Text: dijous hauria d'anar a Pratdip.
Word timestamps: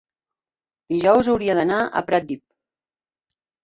dijous 0.95 1.31
hauria 1.35 1.59
d'anar 1.61 1.79
a 1.85 2.05
Pratdip. 2.11 2.47